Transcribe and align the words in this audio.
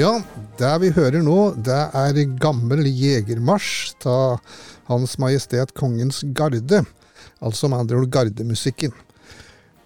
Ja, 0.00 0.14
det 0.56 0.70
vi 0.80 0.88
hører 0.96 1.20
nå, 1.20 1.50
det 1.60 1.76
er 1.76 2.18
gammel 2.40 2.86
jegermarsj 2.88 4.06
av 4.08 4.38
Hans 4.88 5.18
Majestet 5.20 5.74
Kongens 5.76 6.22
Garde. 6.36 6.80
Altså 7.44 7.68
med 7.68 7.82
andre 7.82 7.98
ord 7.98 8.08
gardemusikken. 8.14 8.94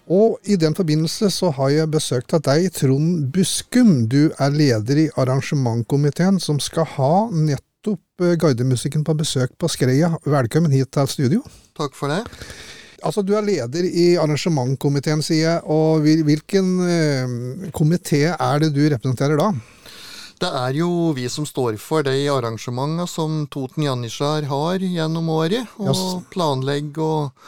Og 0.07 0.37
i 0.47 0.55
den 0.61 0.77
forbindelse 0.77 1.27
så 1.33 1.49
har 1.57 1.73
jeg 1.73 1.91
besøkt 1.97 2.37
av 2.37 2.45
deg, 2.47 2.69
Trond 2.77 3.25
Buskum. 3.35 4.05
Du 4.07 4.29
er 4.39 4.55
leder 4.55 5.03
i 5.03 5.09
arrangementkomiteen 5.19 6.39
som 6.39 6.63
skal 6.63 6.87
ha 6.95 7.11
nettopp 7.33 8.23
eh, 8.23 8.37
gardemusikken 8.39 9.03
på 9.03 9.19
besøk 9.19 9.57
på 9.59 9.67
Skreia. 9.73 10.13
Velkommen 10.23 10.71
hit 10.71 10.93
til 10.95 11.11
studio. 11.11 11.43
Takk 11.75 11.97
for 11.97 12.13
det. 12.13 12.21
Altså, 13.03 13.19
Du 13.25 13.35
er 13.35 13.43
leder 13.43 13.83
i 13.83 14.13
arrangementkomiteen, 14.15 15.25
sier 15.25 15.57
jeg. 15.57 15.63
Og 15.67 16.07
hvilken 16.07 16.75
eh, 16.87 17.71
komité 17.75 18.29
er 18.31 18.63
det 18.63 18.71
du 18.77 18.85
representerer 18.85 19.43
da? 19.43 19.51
Det 20.41 20.49
er 20.51 20.75
jo 20.75 21.13
vi 21.15 21.29
som 21.31 21.45
står 21.47 21.77
for 21.79 22.03
de 22.03 22.15
arrangementene 22.31 23.05
som 23.07 23.45
Toten 23.51 23.85
Janitsjar 23.85 24.49
har 24.49 24.83
gjennom 24.83 25.29
året, 25.31 25.71
og 25.79 26.25
planlegger 26.33 27.05
og, 27.05 27.45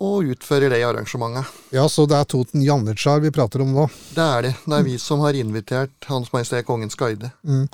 og 0.00 0.30
utfører 0.32 0.72
det 0.72 0.80
arrangementet. 0.86 1.48
Ja, 1.76 1.84
Så 1.88 2.06
det 2.08 2.16
er 2.16 2.24
Toten 2.28 2.62
Janitsjar 2.64 3.20
vi 3.20 3.32
prater 3.34 3.60
om 3.60 3.74
nå. 3.76 3.86
Det 4.16 4.24
er 4.24 4.46
det. 4.48 4.54
Det 4.64 4.78
er 4.78 4.86
vi 4.86 4.96
som 4.98 5.20
har 5.20 5.36
invitert 5.36 6.08
Hans 6.08 6.32
Majestet 6.32 6.64
Kongens 6.66 6.96
Guide. 6.96 7.30
Mm. 7.44 7.66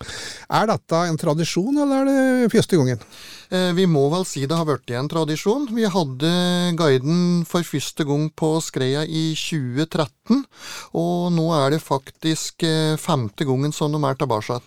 Er 0.50 0.66
dette 0.72 1.02
en 1.06 1.20
tradisjon, 1.20 1.78
eller 1.78 2.02
er 2.02 2.10
det 2.10 2.52
første 2.52 2.80
gangen? 2.80 3.04
Eh, 3.50 3.70
vi 3.78 3.86
må 3.86 4.08
vel 4.10 4.26
si 4.26 4.42
det 4.46 4.58
har 4.58 4.66
blitt 4.66 4.90
en 4.98 5.10
tradisjon. 5.10 5.68
Vi 5.70 5.86
hadde 5.86 6.32
guiden 6.78 7.44
for 7.46 7.66
første 7.66 8.06
gang 8.08 8.26
på 8.34 8.56
Skreia 8.64 9.04
i 9.06 9.28
2013, 9.38 10.42
og 10.98 11.30
nå 11.36 11.46
er 11.60 11.76
det 11.76 11.84
faktisk 11.84 12.66
eh, 12.66 12.98
femte 12.98 13.46
gangen 13.46 13.74
som 13.74 13.94
de 13.94 14.02
er 14.02 14.18
tilbake. 14.18 14.58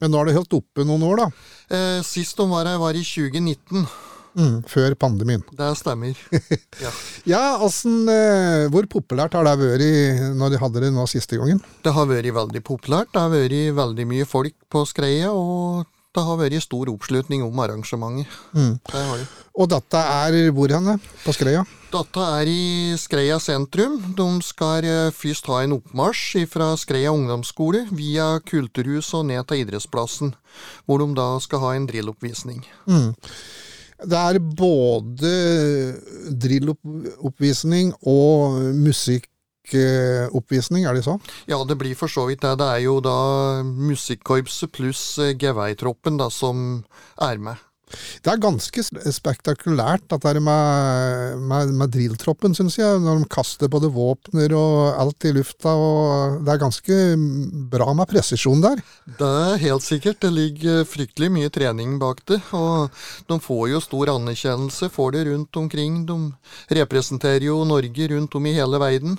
Men 0.00 0.14
nå 0.14 0.20
har 0.20 0.30
det 0.30 0.36
holdt 0.38 0.56
oppe 0.56 0.86
noen 0.86 1.02
år, 1.10 1.24
da. 1.24 1.26
Eh, 1.74 1.98
sist 2.06 2.38
de 2.38 2.46
var 2.48 2.70
her, 2.70 2.78
var 2.80 2.94
i 2.94 3.02
2019. 3.04 3.84
Mm, 4.38 4.60
før 4.70 4.94
pandemien. 4.94 5.44
Det 5.56 5.70
stemmer. 5.80 6.18
Ja. 6.80 6.90
Ja, 7.28 7.40
eh, 7.60 8.66
Hvor 8.72 8.86
populært 8.88 9.34
har 9.36 9.44
det 9.44 9.56
vært 9.60 10.36
når 10.38 10.54
de 10.54 10.60
hadde 10.62 10.82
det 10.86 10.92
nå 10.94 11.04
siste 11.10 11.36
gangen? 11.36 11.60
Det 11.84 11.92
har 11.92 12.06
vært 12.08 12.32
veldig 12.34 12.62
populært. 12.64 13.10
Det 13.12 13.20
har 13.20 13.32
vært 13.32 13.74
veldig 13.76 14.06
mye 14.08 14.28
folk 14.28 14.54
på 14.70 14.84
Skreia, 14.88 15.32
og 15.34 15.84
det 16.10 16.24
har 16.26 16.38
vært 16.40 16.64
stor 16.64 16.88
oppslutning 16.90 17.44
om 17.46 17.60
arrangementet. 17.62 18.30
Mm. 18.54 18.78
Det 18.82 19.02
har 19.10 19.20
det. 19.20 19.28
Og 19.60 19.68
dette 19.70 20.00
er 20.00 20.50
hvor 20.56 20.72
henne? 20.72 20.96
På 21.24 21.34
Skreia? 21.36 21.62
Dette 21.90 22.26
er 22.38 22.48
i 22.50 22.94
Skreia 22.98 23.38
sentrum. 23.42 23.98
De 24.18 24.26
skal 24.46 24.86
eh, 24.86 25.14
først 25.14 25.50
ha 25.50 25.60
en 25.64 25.76
oppmarsj 25.78 26.44
fra 26.50 26.72
Skreia 26.78 27.12
ungdomsskole 27.14 27.84
via 27.94 28.32
Kulturhuset 28.46 29.20
og 29.20 29.26
ned 29.30 29.46
til 29.50 29.64
idrettsplassen, 29.64 30.34
hvor 30.86 31.02
de 31.02 31.10
da 31.18 31.32
skal 31.42 31.64
ha 31.64 31.74
en 31.76 31.88
drilloppvisning. 31.90 32.62
Mm. 32.86 33.10
Det 34.08 34.16
er 34.16 34.38
både 34.40 35.30
drilloppvisning 36.40 37.92
og 38.08 38.56
musikkoppvisning, 38.80 40.86
er 40.88 40.96
det 40.96 41.04
sånn? 41.04 41.20
Ja, 41.50 41.60
det 41.68 41.76
blir 41.80 41.98
for 41.98 42.08
så 42.12 42.24
vidt 42.30 42.42
det. 42.46 42.54
Det 42.62 42.68
er 42.76 42.80
jo 42.86 43.00
da 43.04 43.18
musikkorpset 43.64 44.72
pluss 44.76 45.04
geværtroppen 45.40 46.20
som 46.32 46.84
er 47.20 47.36
med. 47.42 47.56
Det 47.90 48.30
er 48.30 48.40
ganske 48.42 48.82
spektakulært, 48.84 50.04
dette 50.10 50.42
med, 50.42 51.40
med, 51.50 51.72
med 51.80 51.92
drilltroppen, 51.94 52.54
syns 52.56 52.78
jeg. 52.78 53.00
Når 53.02 53.22
de 53.22 53.28
kaster 53.32 53.70
både 53.72 53.90
våpner 53.94 54.54
og 54.56 55.00
alt 55.00 55.26
i 55.28 55.34
lufta. 55.34 55.74
og 55.74 56.40
Det 56.46 56.54
er 56.54 56.62
ganske 56.62 56.98
bra 57.72 57.90
med 57.96 58.10
presisjon 58.10 58.62
der. 58.64 58.82
Det 59.18 59.30
er 59.50 59.62
helt 59.66 59.86
sikkert. 59.86 60.20
Det 60.22 60.32
ligger 60.34 60.86
fryktelig 60.88 61.32
mye 61.34 61.52
trening 61.52 61.98
bak 62.02 62.22
det. 62.30 62.40
Og 62.56 62.90
de 63.30 63.40
får 63.42 63.64
jo 63.74 63.84
stor 63.84 64.14
anerkjennelse, 64.14 64.90
får 64.92 65.16
det 65.16 65.26
rundt 65.30 65.62
omkring. 65.62 66.04
De 66.08 66.18
representerer 66.80 67.50
jo 67.50 67.62
Norge 67.68 68.12
rundt 68.14 68.36
om 68.38 68.46
i 68.46 68.56
hele 68.56 68.80
verden. 68.82 69.18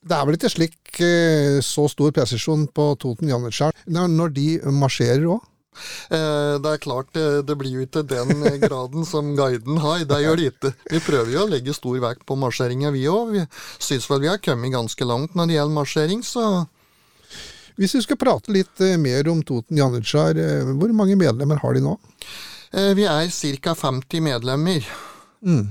Det 0.00 0.16
er 0.16 0.24
vel 0.24 0.38
ikke 0.38 0.48
slik 0.48 1.00
eh, 1.04 1.58
så 1.64 1.84
stor 1.92 2.12
presisjon 2.16 2.64
på 2.72 2.86
Toten 3.00 3.28
Janitsjar 3.28 3.76
når 3.84 4.32
de 4.32 4.46
marsjerer 4.72 5.26
òg? 5.28 5.42
Eh, 6.10 6.54
Det 6.62 6.72
er 6.74 6.82
klart, 6.82 7.12
det, 7.16 7.26
det 7.48 7.56
blir 7.60 7.76
jo 7.78 7.84
ikke 7.86 8.02
den 8.08 8.42
eh, 8.46 8.58
graden 8.62 9.04
som 9.08 9.34
guiden 9.38 9.78
har. 9.82 10.04
Det 10.04 10.20
gjør 10.24 10.36
det 10.40 10.48
ikke. 10.52 10.72
Vi 10.90 11.00
prøver 11.06 11.32
jo 11.34 11.44
å 11.44 11.50
legge 11.50 11.74
stor 11.76 11.98
vekt 12.02 12.26
på 12.28 12.36
marsjeringa, 12.40 12.90
vi 12.94 13.06
òg. 13.10 13.32
Vi 13.36 13.44
syns 13.78 14.08
vel 14.10 14.20
vi 14.24 14.30
har 14.32 14.38
kommet 14.42 14.72
ganske 14.74 15.04
langt 15.08 15.34
når 15.38 15.46
det 15.50 15.58
gjelder 15.58 15.78
marsjering, 15.80 16.22
så 16.26 16.66
Hvis 17.80 17.94
vi 17.96 18.00
skal 18.04 18.18
prate 18.20 18.52
litt 18.52 18.80
eh, 18.84 18.98
mer 19.00 19.28
om 19.32 19.38
Toten 19.46 19.78
Janitsjar, 19.78 20.36
eh, 20.36 20.68
hvor 20.76 20.90
mange 20.92 21.16
medlemmer 21.16 21.56
har 21.62 21.72
de 21.74 21.80
nå? 21.80 21.94
eh, 22.74 22.90
Vi 22.98 23.06
er 23.08 23.30
ca. 23.62 23.72
50 23.74 24.20
medlemmer. 24.20 24.84
Mm. 25.40 25.70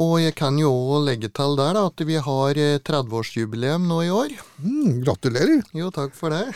Og 0.00 0.14
jeg 0.22 0.32
kan 0.38 0.56
jo 0.56 0.70
òg 0.72 1.02
legge 1.04 1.28
til 1.28 1.52
der 1.58 1.74
da, 1.76 1.82
at 1.90 2.00
vi 2.08 2.16
har 2.16 2.56
eh, 2.56 2.78
30-årsjubileum 2.80 3.84
nå 3.90 3.98
i 4.06 4.08
år. 4.08 4.32
Mm, 4.64 5.02
gratulerer. 5.04 5.60
Jo, 5.76 5.90
takk 5.92 6.14
for 6.16 6.32
det. 6.32 6.46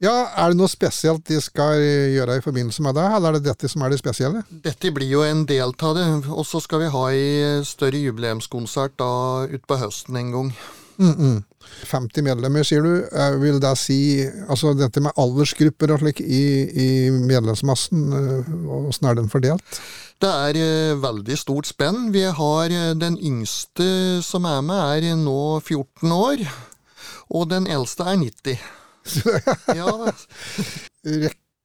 Ja, 0.00 0.30
Er 0.32 0.52
det 0.52 0.56
noe 0.56 0.70
spesielt 0.72 1.26
de 1.28 1.36
skal 1.44 1.76
gjøre 2.14 2.38
i 2.38 2.44
forbindelse 2.44 2.80
med 2.82 2.96
det, 2.96 3.04
eller 3.04 3.34
er 3.34 3.36
det 3.36 3.50
dette 3.50 3.68
som 3.68 3.82
er 3.84 3.92
det 3.92 4.00
spesielle? 4.00 4.40
Dette 4.48 4.92
blir 4.96 5.10
jo 5.12 5.20
en 5.26 5.44
del 5.44 5.74
av 5.76 5.96
det, 5.98 6.06
og 6.32 6.46
så 6.48 6.60
skal 6.64 6.86
vi 6.86 6.92
ha 6.94 7.02
ei 7.12 7.60
større 7.68 8.00
jubileumskonsert 8.00 8.96
da 9.00 9.10
utpå 9.58 9.76
høsten 9.82 10.16
en 10.16 10.32
gang. 10.32 10.52
Mm 11.00 11.14
-mm. 11.16 11.42
50 11.84 12.22
medlemmer, 12.22 12.62
sier 12.62 12.82
du. 12.82 13.04
Eh, 13.12 13.36
Vil 13.40 13.60
det 13.60 13.78
si 13.78 14.26
altså 14.48 14.74
dette 14.74 15.00
med 15.00 15.12
aldersgrupper 15.16 15.92
og 15.92 16.00
slik 16.00 16.20
i, 16.20 16.44
i 16.70 17.10
medlemsmassen, 17.10 18.12
eh, 18.12 18.50
åssen 18.88 19.06
er 19.08 19.14
den 19.14 19.28
fordelt? 19.28 19.80
Det 20.20 20.28
er 20.28 20.56
eh, 20.56 21.02
veldig 21.02 21.38
stort 21.38 21.66
spenn. 21.66 22.12
Vi 22.12 22.22
har 22.22 22.68
den 22.94 23.18
yngste 23.18 24.22
som 24.22 24.44
er 24.44 24.60
med, 24.60 25.04
er 25.04 25.16
nå 25.16 25.60
14 25.60 26.12
år. 26.12 26.38
Og 27.30 27.50
den 27.50 27.66
eldste 27.66 28.02
er 28.02 28.16
90. 28.16 28.58
Ja, 29.80 29.92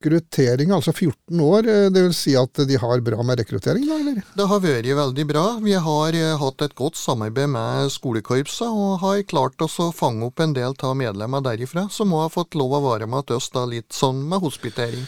Rekruttering, 0.06 0.72
altså 0.76 0.92
14 0.94 1.40
år, 1.42 1.68
eh, 1.68 1.88
det 1.90 2.04
vil 2.06 2.14
si 2.14 2.36
at 2.38 2.54
de 2.68 2.78
har 2.78 3.02
bra 3.02 3.24
med 3.24 3.40
rekruttering, 3.40 3.86
da, 3.88 3.98
eller? 3.98 4.20
det 4.38 4.48
har 4.52 4.62
vært 4.62 4.90
veldig 5.00 5.26
bra. 5.30 5.46
Vi 5.64 5.74
har 5.74 6.18
eh, 6.20 6.36
hatt 6.42 6.62
et 6.62 6.76
godt 6.76 7.00
samarbeid 7.00 7.50
med 7.50 7.92
skolekorpsa, 7.94 8.70
og 8.70 9.00
har 9.02 9.24
klart 9.30 9.62
oss 9.66 9.80
å 9.80 9.92
fange 9.96 10.28
opp 10.28 10.44
en 10.44 10.54
del 10.54 10.76
av 10.78 10.98
medlemmene 11.00 11.46
derifra, 11.48 11.88
som 11.90 12.14
òg 12.14 12.28
har 12.28 12.36
fått 12.36 12.60
lov 12.60 12.78
å 12.78 12.84
være 12.90 13.08
med 13.10 13.28
til 13.28 13.40
oss 13.40 13.50
da 13.56 13.66
litt 13.70 13.96
sånn 13.96 14.22
med 14.30 14.44
hospitering. 14.46 15.08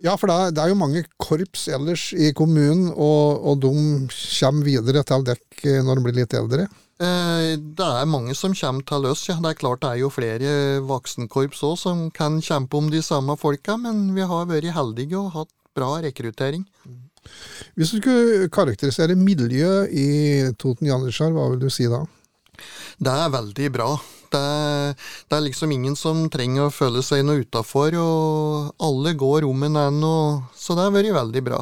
Ja, 0.00 0.14
for 0.16 0.30
det 0.30 0.36
er, 0.40 0.54
er 0.62 0.70
jo 0.72 0.78
mange 0.80 1.02
korps 1.20 1.66
ellers 1.68 2.10
i 2.16 2.30
kommunen, 2.32 2.88
og, 2.94 3.42
og 3.44 3.60
de 3.60 3.72
kommer 4.08 4.64
videre 4.64 5.04
til 5.04 5.26
dekk 5.26 5.66
eh, 5.66 5.82
når 5.84 5.98
de 5.98 6.06
blir 6.06 6.20
litt 6.22 6.36
eldre. 6.38 6.70
Eh, 7.00 7.56
Det 7.56 7.86
er 7.86 8.08
mange 8.08 8.34
som 8.36 8.52
kommer 8.54 8.84
til 8.86 9.06
oss, 9.08 9.26
ja. 9.28 9.38
Det 9.40 9.54
er 9.54 9.60
klart 9.60 9.80
det 9.80 9.90
er 9.94 10.00
jo 10.02 10.10
flere 10.12 10.80
voksenkorps 10.84 11.62
òg 11.64 11.78
som 11.80 12.10
kan 12.10 12.40
kjempe 12.44 12.76
om 12.76 12.90
de 12.92 13.00
samme 13.02 13.36
folka, 13.40 13.78
men 13.80 14.10
vi 14.14 14.20
har 14.20 14.46
vært 14.50 14.74
heldige 14.76 15.16
og 15.18 15.32
hatt 15.32 15.52
bra 15.74 15.94
rekruttering. 16.04 16.66
Hvis 17.76 17.92
du 17.92 18.00
skulle 18.00 18.48
karakterisere 18.52 19.16
miljøet 19.16 19.92
i 19.92 20.08
Toten 20.58 20.88
Janitsjar, 20.88 21.32
hva 21.32 21.50
vil 21.52 21.60
du 21.60 21.70
si 21.72 21.86
da? 21.88 22.04
Det 23.00 23.12
er 23.12 23.32
veldig 23.32 23.68
bra. 23.72 23.90
Det, 24.30 24.40
det 25.28 25.36
er 25.36 25.42
liksom 25.42 25.72
ingen 25.74 25.96
som 25.98 26.28
trenger 26.30 26.68
å 26.68 26.72
føle 26.74 27.00
seg 27.02 27.24
noe 27.26 27.42
utafor, 27.42 27.96
og 27.98 28.74
alle 28.78 29.14
går 29.18 29.46
om 29.48 29.64
en 29.66 29.76
en, 29.80 30.04
så 30.54 30.76
det 30.76 30.84
har 30.84 30.92
vært 30.94 31.16
veldig 31.16 31.42
bra. 31.48 31.60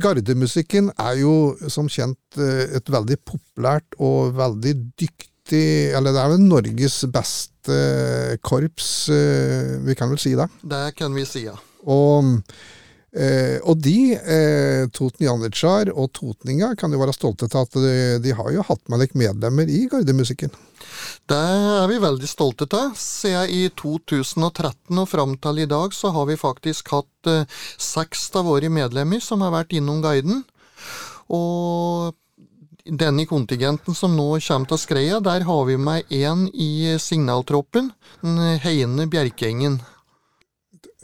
Gardemusikken 0.00 0.90
er 1.00 1.20
jo 1.22 1.54
som 1.72 1.88
kjent 1.90 2.38
eh, 2.38 2.76
et 2.76 2.92
veldig 2.92 3.16
populært 3.24 3.96
og 3.98 4.34
veldig 4.36 4.74
dyktig 5.00 5.90
Eller 5.96 6.12
det 6.14 6.20
er 6.20 6.28
vel 6.34 6.44
Norges 6.44 7.00
beste 7.10 7.78
korps, 8.44 9.08
eh, 9.10 9.80
vi 9.82 9.96
kan 9.98 10.12
vel 10.12 10.20
si 10.20 10.36
det. 10.38 10.46
Det 10.62 10.84
kan 10.98 11.16
vi 11.16 11.24
si, 11.26 11.46
ja. 11.48 11.56
Og, 11.90 12.36
eh, 13.12 13.58
og 13.62 13.80
de, 13.82 14.14
eh, 14.14 14.86
Toten 14.94 15.26
Janitsjar 15.26 15.92
og 15.94 16.12
totninga, 16.16 16.74
kan 16.78 16.92
jo 16.92 17.00
være 17.02 17.14
stolte 17.16 17.48
til 17.50 17.62
at 17.62 17.78
de, 17.78 17.94
de 18.22 18.34
har 18.36 18.50
jo 18.54 18.66
hatt 18.66 18.82
med 18.88 19.02
dere 19.02 19.22
medlemmer 19.24 19.70
i 19.70 19.86
gardemusikken. 19.90 20.52
Det 21.30 21.38
er 21.38 21.86
vi 21.90 21.98
veldig 22.02 22.28
stolte 22.28 22.66
av. 22.76 22.94
Siden 22.98 23.50
i 23.54 23.66
2013 23.78 25.02
og 25.02 25.08
fram 25.10 25.36
til 25.42 25.62
i 25.62 25.68
dag, 25.70 25.94
så 25.94 26.12
har 26.14 26.26
vi 26.30 26.38
faktisk 26.40 26.90
hatt 26.94 27.30
eh, 27.30 27.60
seks 27.78 28.30
av 28.38 28.48
våre 28.50 28.72
medlemmer 28.72 29.22
som 29.22 29.44
har 29.44 29.54
vært 29.54 29.76
innom 29.76 30.02
guiden. 30.04 30.42
Og 31.30 32.16
denne 32.84 33.26
kontingenten 33.28 33.94
som 33.94 34.16
nå 34.16 34.32
kommer 34.42 34.70
til 34.70 34.80
Skreia, 34.80 35.20
der 35.22 35.44
har 35.46 35.64
vi 35.68 35.76
med 35.78 36.10
én 36.10 36.48
i 36.50 36.96
signaltroppen, 36.98 37.92
Heine 38.64 39.06
Bjerkengen. 39.06 39.80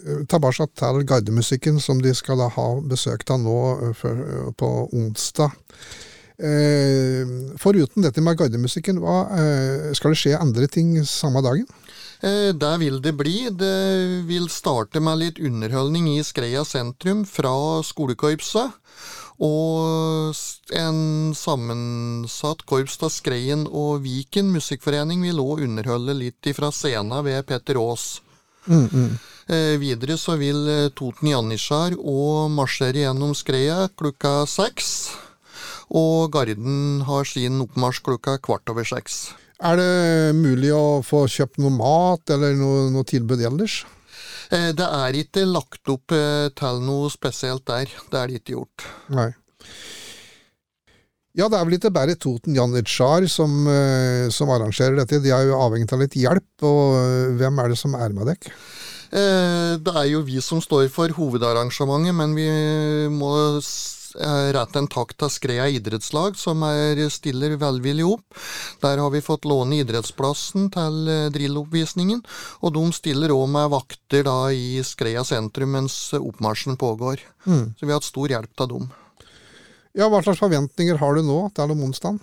Eh, 0.05 0.25
Tilbake 0.29 0.67
til 0.77 1.05
gardemusikken, 1.09 1.81
som 1.81 2.03
de 2.03 2.13
skal 2.15 2.41
ha 2.53 2.67
besøk 2.85 3.25
av 3.31 3.41
nå 3.41 3.57
eh, 3.91 4.53
på 4.57 4.71
onsdag. 4.93 5.57
Eh, 6.37 7.25
foruten 7.57 8.05
dette 8.05 8.21
med 8.21 8.37
gardemusikken, 8.37 9.01
eh, 9.01 9.93
skal 9.97 10.13
det 10.13 10.21
skje 10.21 10.39
andre 10.39 10.69
ting 10.69 10.99
samme 11.05 11.43
dagen? 11.43 11.67
Eh, 12.23 12.53
Det 12.53 12.79
vil 12.81 13.01
det 13.01 13.17
bli. 13.17 13.49
Det 13.51 14.27
vil 14.27 14.49
starte 14.49 15.01
med 15.01 15.19
litt 15.19 15.39
underholdning 15.39 16.09
i 16.19 16.23
Skreia 16.23 16.65
sentrum 16.65 17.25
fra 17.25 17.83
skolekorpset. 17.83 18.73
Og 19.39 20.33
en 20.73 21.35
sammensatt 21.37 22.65
korps 22.65 22.97
av 23.03 23.11
Skreien 23.13 23.67
og 23.69 24.01
Viken 24.03 24.49
musikkforening 24.53 25.21
vil 25.21 25.43
òg 25.43 25.61
underholde 25.67 26.15
litt 26.17 26.41
ifra 26.49 26.71
scenen 26.73 27.25
ved 27.25 27.45
Petter 27.47 27.77
Aas. 27.77 28.21
Mm, 28.67 28.89
mm. 28.89 29.19
Eh, 29.47 29.77
videre 29.79 30.17
så 30.19 30.35
vil 30.41 30.65
eh, 30.67 30.89
Toten 30.99 31.31
Janitsjar 31.31 31.95
og 32.03 32.51
marsjere 32.51 33.05
gjennom 33.05 33.31
Skreia 33.39 33.85
klokka 33.95 34.41
seks. 34.51 34.89
Og 35.95 36.33
Garden 36.35 37.05
har 37.07 37.29
sin 37.31 37.61
oppmarsj 37.63 38.01
klokka 38.09 38.41
kvart 38.43 38.73
over 38.73 38.87
seks. 38.89 39.29
Er 39.63 39.79
det 39.79 40.35
mulig 40.37 40.73
å 40.75 40.99
få 41.07 41.25
kjøpt 41.31 41.61
noe 41.63 41.71
mat 41.73 42.33
eller 42.35 42.57
noe, 42.59 42.89
noe 42.91 43.07
tilbud 43.07 43.45
ellers? 43.47 43.85
Eh, 44.51 44.73
Det 44.75 44.89
er 44.99 45.21
ikke 45.23 45.45
lagt 45.47 45.95
opp 45.95 46.11
til 46.11 46.81
noe 46.83 47.13
spesielt 47.15 47.63
der. 47.71 47.87
Det 47.87 48.19
er 48.19 48.27
det 48.33 48.41
ikke 48.41 48.57
gjort. 48.59 48.87
Nei. 49.15 49.29
Ja, 51.37 51.47
det 51.53 51.61
er 51.61 51.69
vel 51.69 51.77
ikke 51.77 51.93
bare 51.95 52.17
Toten 52.19 52.57
Janitsjar 52.57 53.29
som, 53.31 53.69
som 54.33 54.51
arrangerer 54.51 54.97
dette. 54.99 55.21
De 55.23 55.31
er 55.37 55.51
jo 55.51 55.59
avhengig 55.61 55.93
av 55.93 56.03
litt 56.03 56.17
hjelp. 56.19 56.49
Og 56.65 57.37
hvem 57.39 57.63
er 57.63 57.71
det 57.71 57.79
som 57.79 57.95
er 57.95 58.15
med 58.17 58.27
dere? 58.33 58.55
Eh, 59.13 59.77
Det 59.79 59.93
er 59.95 60.09
jo 60.11 60.23
vi 60.27 60.41
som 60.43 60.61
står 60.63 60.89
for 60.93 61.13
hovedarrangementet, 61.15 62.15
men 62.17 62.35
vi 62.35 62.49
må 63.13 63.31
eh, 63.57 64.49
rette 64.57 64.81
en 64.81 64.89
takk 64.91 65.15
til 65.19 65.31
Skrea 65.31 65.69
idrettslag, 65.71 66.37
som 66.41 66.63
er, 66.67 66.99
stiller 67.13 67.57
velvillig 67.61 68.07
opp. 68.09 68.41
Der 68.83 68.99
har 68.99 69.11
vi 69.15 69.21
fått 69.25 69.45
låne 69.47 69.83
idrettsplassen 69.83 70.71
til 70.75 71.09
eh, 71.13 71.31
drilloppvisningen, 71.35 72.23
og 72.63 72.75
de 72.75 72.85
stiller 72.97 73.35
òg 73.37 73.49
med 73.53 73.71
vakter 73.71 74.27
da 74.27 74.39
i 74.51 74.83
Skrea 74.83 75.25
sentrum 75.25 75.75
mens 75.77 75.97
oppmarsjen 76.19 76.79
pågår. 76.81 77.23
Mm. 77.47 77.75
Så 77.79 77.87
vi 77.87 77.93
har 77.93 78.01
hatt 78.01 78.11
stor 78.11 78.29
hjelp 78.33 78.65
av 78.67 78.73
dem. 78.75 78.89
Ja, 79.97 80.11
Hva 80.13 80.21
slags 80.21 80.43
forventninger 80.43 80.99
har 81.01 81.15
du 81.17 81.23
nå 81.25 81.47
til 81.57 81.71
om 81.73 81.85
onsdagen? 81.87 82.19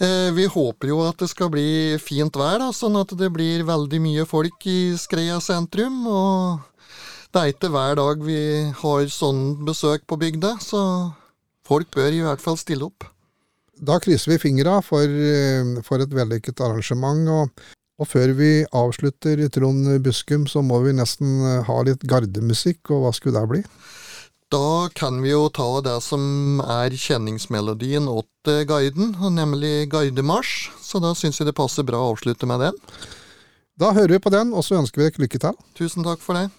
Eh, 0.00 0.30
Vi 0.32 0.46
håper 0.46 0.88
jo 0.88 1.00
at 1.06 1.18
det 1.20 1.28
skal 1.30 1.50
bli 1.52 1.98
fint 2.00 2.34
vær, 2.38 2.58
da, 2.62 2.70
sånn 2.72 2.96
at 3.00 3.12
det 3.18 3.30
blir 3.34 3.64
veldig 3.68 4.00
mye 4.02 4.26
folk 4.28 4.66
i 4.66 4.94
Skreia 4.98 5.40
sentrum. 5.40 6.06
Og 6.06 6.60
det 7.32 7.40
er 7.42 7.52
ikke 7.52 7.72
hver 7.72 7.96
dag 8.00 8.22
vi 8.24 8.40
har 8.82 9.06
sånn 9.12 9.64
besøk 9.66 10.06
på 10.06 10.18
bygda, 10.20 10.56
så 10.60 11.12
folk 11.68 11.90
bør 11.94 12.12
i 12.12 12.24
hvert 12.24 12.42
fall 12.42 12.58
stille 12.60 12.88
opp. 12.88 13.08
Da 13.82 13.98
krysser 13.98 14.34
vi 14.34 14.42
fingra 14.42 14.80
for, 14.84 15.02
eh, 15.04 15.80
for 15.82 15.98
et 16.02 16.12
vellykket 16.12 16.60
arrangement. 16.60 17.28
Og, 17.28 17.64
og 17.98 18.08
før 18.08 18.32
vi 18.38 18.64
avslutter, 18.72 19.48
Trond 19.50 19.98
Buskum, 20.02 20.46
så 20.46 20.62
må 20.62 20.82
vi 20.84 20.94
nesten 20.96 21.40
eh, 21.42 21.64
ha 21.66 21.82
litt 21.82 22.04
gardemusikk. 22.06 22.90
Og 22.90 23.06
hva 23.06 23.12
skulle 23.16 23.40
det 23.40 23.50
bli? 23.50 23.62
Da 24.52 24.88
kan 24.92 25.22
vi 25.22 25.30
jo 25.30 25.46
ta 25.48 25.80
det 25.80 25.94
som 26.04 26.60
er 26.60 26.92
kjenningsmelodien 26.92 28.04
åt 28.12 28.50
guiden, 28.68 29.14
nemlig 29.32 29.88
guidemarsj. 29.94 30.68
Så 30.76 31.00
da 31.00 31.14
syns 31.16 31.40
jeg 31.40 31.48
det 31.48 31.56
passer 31.56 31.86
bra 31.88 31.96
å 31.96 32.10
avslutte 32.12 32.44
med 32.50 32.60
den. 32.60 32.76
Da 33.80 33.94
hører 33.96 34.18
vi 34.18 34.20
på 34.20 34.32
den, 34.34 34.52
og 34.52 34.66
så 34.66 34.76
ønsker 34.76 35.00
vi 35.00 35.08
dere 35.08 35.24
lykke 35.24 35.40
til. 35.40 35.56
Tusen 35.78 36.04
takk 36.04 36.20
for 36.20 36.36
det. 36.36 36.50